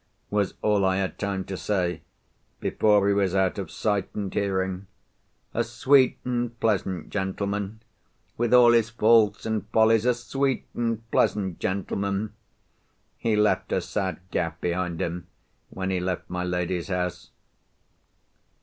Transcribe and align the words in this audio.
was 0.31 0.55
all 0.63 0.83
I 0.83 0.95
had 0.95 1.19
time 1.19 1.43
to 1.43 1.55
say, 1.55 2.01
before 2.59 3.07
he 3.07 3.13
was 3.13 3.35
out 3.35 3.59
of 3.59 3.69
sight 3.69 4.09
and 4.15 4.33
hearing. 4.33 4.87
A 5.53 5.63
sweet 5.63 6.17
and 6.25 6.59
pleasant 6.59 7.11
gentleman! 7.11 7.81
With 8.35 8.51
all 8.51 8.71
his 8.71 8.89
faults 8.89 9.45
and 9.45 9.67
follies, 9.67 10.05
a 10.05 10.15
sweet 10.15 10.65
and 10.73 11.07
pleasant 11.11 11.59
gentleman! 11.59 12.33
He 13.19 13.35
left 13.35 13.71
a 13.71 13.79
sad 13.79 14.19
gap 14.31 14.59
behind 14.59 14.99
him, 14.99 15.27
when 15.69 15.91
he 15.91 15.99
left 15.99 16.27
my 16.31 16.43
lady's 16.43 16.87
house. 16.87 17.29